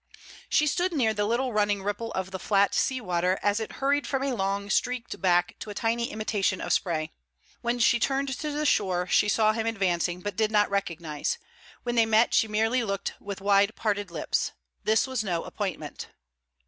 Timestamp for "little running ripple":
1.27-2.11